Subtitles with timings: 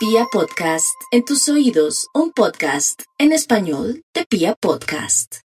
[0.00, 5.40] Pia Podcast, en tus oídos, un podcast en español de Pia Podcast.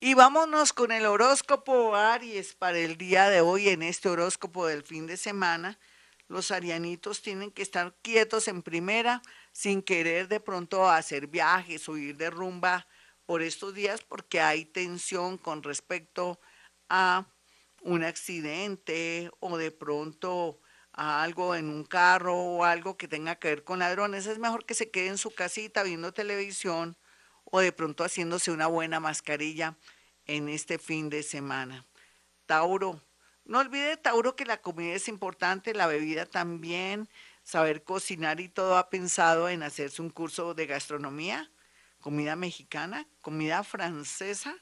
[0.00, 4.82] Y vámonos con el horóscopo Aries para el día de hoy, en este horóscopo del
[4.82, 5.78] fin de semana.
[6.28, 9.22] Los arianitos tienen que estar quietos en primera,
[9.52, 12.86] sin querer de pronto hacer viajes o ir de rumba
[13.24, 16.38] por estos días, porque hay tensión con respecto
[16.90, 17.32] a
[17.80, 20.60] un accidente o de pronto
[20.96, 24.64] a algo en un carro o algo que tenga que ver con ladrones, es mejor
[24.64, 26.96] que se quede en su casita viendo televisión
[27.44, 29.76] o de pronto haciéndose una buena mascarilla
[30.26, 31.84] en este fin de semana.
[32.46, 33.02] Tauro,
[33.44, 37.08] no olvide Tauro que la comida es importante, la bebida también,
[37.44, 41.50] saber cocinar y todo ha pensado en hacerse un curso de gastronomía,
[42.00, 44.56] comida mexicana, comida francesa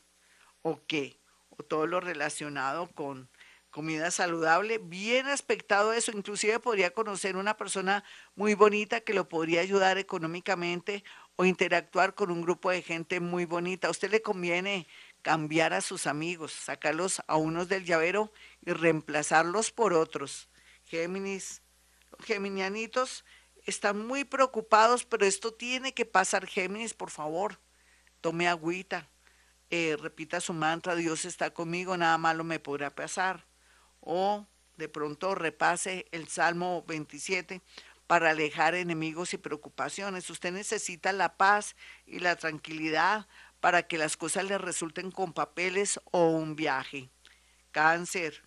[0.62, 3.30] o qué, o todo lo relacionado con
[3.74, 8.04] comida saludable, bien aspectado eso, inclusive podría conocer una persona
[8.36, 11.02] muy bonita que lo podría ayudar económicamente
[11.34, 13.88] o interactuar con un grupo de gente muy bonita.
[13.88, 14.86] A usted le conviene
[15.22, 18.32] cambiar a sus amigos, sacarlos a unos del llavero
[18.64, 20.48] y reemplazarlos por otros.
[20.84, 21.60] Géminis,
[22.20, 23.24] geminianitos
[23.66, 26.46] están muy preocupados, pero esto tiene que pasar.
[26.46, 27.58] Géminis, por favor,
[28.20, 29.10] tome agüita,
[29.70, 33.52] eh, repita su mantra, Dios está conmigo, nada malo me podrá pasar
[34.04, 37.62] o de pronto repase el Salmo 27
[38.06, 40.28] para alejar enemigos y preocupaciones.
[40.30, 41.74] Usted necesita la paz
[42.06, 43.26] y la tranquilidad
[43.60, 47.08] para que las cosas le resulten con papeles o un viaje.
[47.70, 48.42] Cáncer.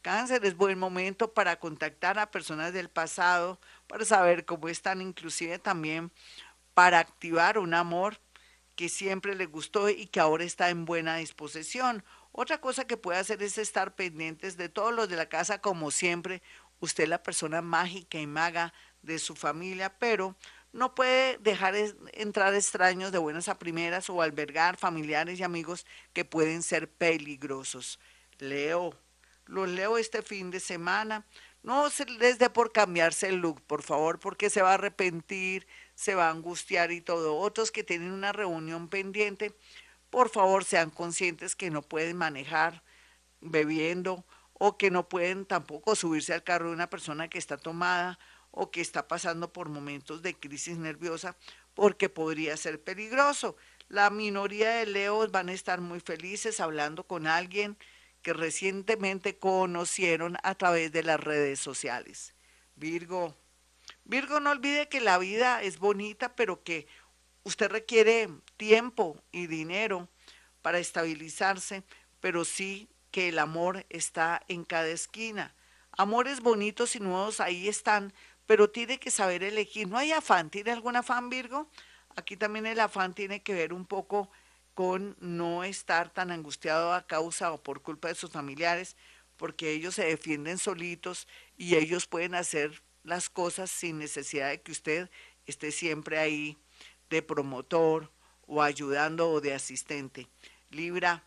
[0.00, 5.58] Cáncer es buen momento para contactar a personas del pasado, para saber cómo están, inclusive
[5.58, 6.10] también
[6.72, 8.18] para activar un amor
[8.76, 13.18] que siempre le gustó y que ahora está en buena disposición otra cosa que puede
[13.18, 16.42] hacer es estar pendientes de todos los de la casa, como siempre,
[16.80, 20.36] usted es la persona mágica y maga de su familia, pero
[20.72, 21.74] no puede dejar
[22.12, 27.98] entrar extraños de buenas a primeras o albergar familiares y amigos que pueden ser peligrosos.
[28.38, 28.94] Leo,
[29.46, 31.26] los leo este fin de semana.
[31.62, 35.66] No se les dé por cambiarse el look, por favor, porque se va a arrepentir,
[35.94, 37.36] se va a angustiar y todo.
[37.36, 39.52] Otros que tienen una reunión pendiente,
[40.10, 42.82] por favor sean conscientes que no pueden manejar
[43.40, 48.18] bebiendo o que no pueden tampoco subirse al carro de una persona que está tomada
[48.50, 51.36] o que está pasando por momentos de crisis nerviosa
[51.74, 53.56] porque podría ser peligroso.
[53.88, 57.78] La minoría de leos van a estar muy felices hablando con alguien
[58.22, 62.34] que recientemente conocieron a través de las redes sociales.
[62.76, 63.34] Virgo,
[64.04, 66.86] Virgo no olvide que la vida es bonita, pero que
[67.42, 70.08] usted requiere tiempo y dinero
[70.62, 71.82] para estabilizarse,
[72.20, 75.54] pero sí que el amor está en cada esquina.
[75.92, 78.12] Amores bonitos y nuevos ahí están,
[78.46, 79.88] pero tiene que saber elegir.
[79.88, 80.50] No hay afán.
[80.50, 81.68] ¿Tiene algún afán, Virgo?
[82.16, 84.30] Aquí también el afán tiene que ver un poco
[84.74, 88.96] con no estar tan angustiado a causa o por culpa de sus familiares,
[89.36, 91.26] porque ellos se defienden solitos
[91.56, 95.10] y ellos pueden hacer las cosas sin necesidad de que usted
[95.46, 96.58] esté siempre ahí
[97.10, 98.10] de promotor
[98.46, 100.28] o ayudando o de asistente.
[100.70, 101.24] Libra.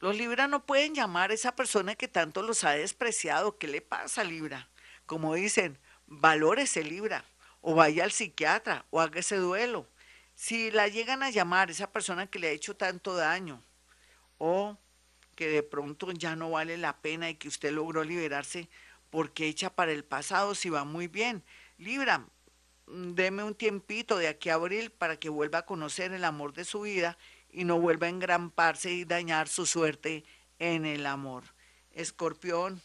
[0.00, 3.58] Los Libra no pueden llamar a esa persona que tanto los ha despreciado.
[3.58, 4.68] ¿Qué le pasa, Libra?
[5.06, 7.24] Como dicen, valórese Libra,
[7.62, 9.88] o vaya al psiquiatra, o haga ese duelo.
[10.34, 13.62] Si la llegan a llamar esa persona que le ha hecho tanto daño,
[14.38, 14.76] o
[15.34, 18.68] que de pronto ya no vale la pena y que usted logró liberarse
[19.10, 21.42] porque echa para el pasado si va muy bien.
[21.78, 22.26] Libra,
[22.86, 26.64] deme un tiempito de aquí a abril para que vuelva a conocer el amor de
[26.64, 27.18] su vida
[27.50, 30.24] y no vuelva a engramparse y dañar su suerte
[30.58, 31.44] en el amor.
[31.92, 32.82] Escorpión,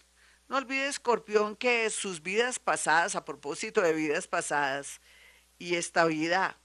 [0.47, 5.01] no olvide Escorpión que sus vidas pasadas, a propósito de vidas pasadas,
[5.57, 6.57] y esta vida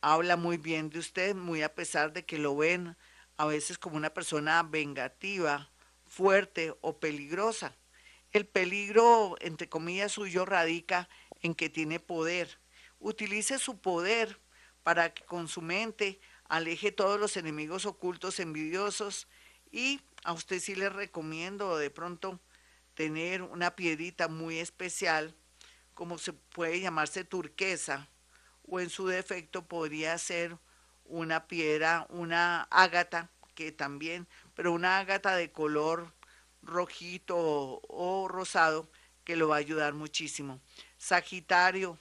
[0.00, 2.96] habla muy bien de usted, muy a pesar de que lo ven
[3.36, 5.70] a veces como una persona vengativa,
[6.06, 7.76] fuerte o peligrosa.
[8.32, 11.08] El peligro, entre comillas, suyo radica
[11.42, 12.58] en que tiene poder
[13.00, 14.40] utilice su poder
[14.82, 19.26] para que con su mente aleje todos los enemigos ocultos envidiosos
[19.70, 22.40] y a usted sí le recomiendo de pronto
[22.94, 25.34] tener una piedrita muy especial,
[25.94, 28.08] como se puede llamarse turquesa,
[28.66, 30.58] o en su defecto podría ser
[31.04, 36.14] una piedra, una ágata, que también, pero una ágata de color
[36.62, 38.90] rojito o, o rosado,
[39.24, 40.60] que lo va a ayudar muchísimo.
[40.98, 41.98] Sagitario,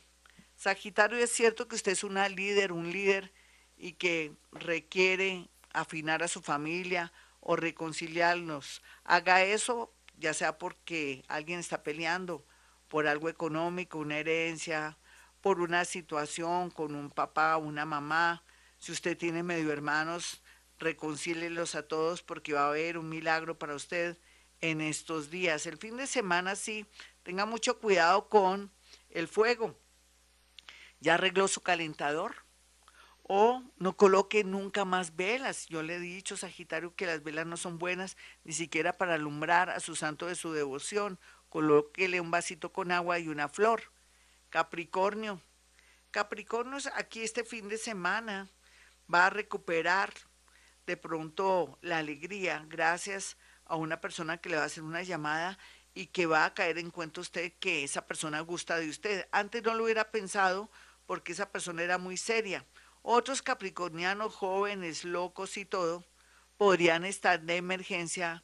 [0.59, 3.31] Sagitario, es cierto que usted es una líder, un líder
[3.77, 8.81] y que requiere afinar a su familia o reconciliarnos.
[9.05, 12.45] Haga eso, ya sea porque alguien está peleando
[12.89, 14.97] por algo económico, una herencia,
[15.39, 18.43] por una situación con un papá, una mamá.
[18.79, 20.41] Si usted tiene medio hermanos,
[20.77, 24.17] reconcílelos a todos porque va a haber un milagro para usted
[24.59, 25.65] en estos días.
[25.67, 26.85] El fin de semana sí,
[27.23, 28.69] tenga mucho cuidado con
[29.09, 29.73] el fuego.
[30.99, 32.35] ¿Ya arregló su calentador?
[33.23, 35.67] O no coloque nunca más velas.
[35.67, 39.69] Yo le he dicho, Sagitario, que las velas no son buenas ni siquiera para alumbrar
[39.69, 41.19] a su santo de su devoción.
[41.47, 43.83] Colóquele un vasito con agua y una flor.
[44.49, 45.41] Capricornio.
[46.11, 48.49] Capricornio aquí este fin de semana
[49.13, 50.11] va a recuperar
[50.87, 55.59] de pronto la alegría gracias a una persona que le va a hacer una llamada
[55.93, 59.27] y que va a caer en cuenta usted que esa persona gusta de usted.
[59.31, 60.71] Antes no lo hubiera pensado
[61.09, 62.67] porque esa persona era muy seria.
[63.01, 66.05] Otros capricornianos jóvenes, locos y todo,
[66.55, 68.43] podrían estar de emergencia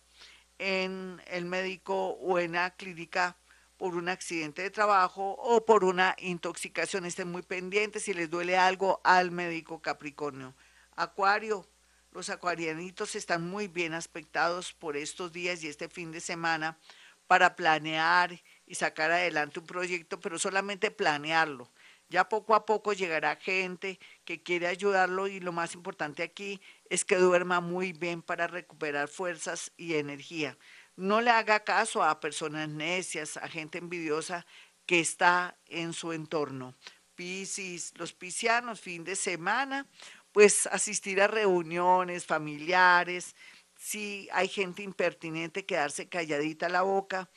[0.57, 3.37] en el médico o en la clínica
[3.77, 7.05] por un accidente de trabajo o por una intoxicación.
[7.05, 10.55] Estén muy pendientes si les duele algo al médico Capricornio.
[10.95, 11.67] Acuario,
[12.13, 16.79] los acuarianitos están muy bien aspectados por estos días y este fin de semana
[17.27, 21.71] para planear y sacar adelante un proyecto, pero solamente planearlo.
[22.09, 27.03] Ya poco a poco llegará gente que quiere ayudarlo y lo más importante aquí es
[27.03, 30.57] que duerma muy bien para recuperar fuerzas y energía.
[30.95, 34.45] No le haga caso a personas necias, a gente envidiosa
[34.85, 36.75] que está en su entorno.
[37.15, 39.87] Piscis, los piscianos, fin de semana,
[40.31, 43.35] pues asistir a reuniones familiares,
[43.77, 47.29] si hay gente impertinente, quedarse calladita la boca,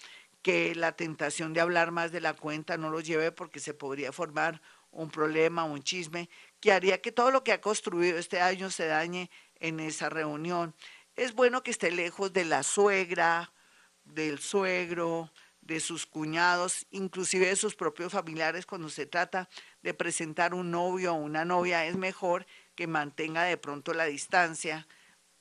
[0.48, 4.12] que la tentación de hablar más de la cuenta no lo lleve porque se podría
[4.12, 8.70] formar un problema, un chisme, que haría que todo lo que ha construido este año
[8.70, 9.30] se dañe
[9.60, 10.74] en esa reunión.
[11.16, 13.52] Es bueno que esté lejos de la suegra,
[14.06, 15.30] del suegro,
[15.60, 19.50] de sus cuñados, inclusive de sus propios familiares cuando se trata
[19.82, 21.84] de presentar un novio o una novia.
[21.84, 24.88] Es mejor que mantenga de pronto la distancia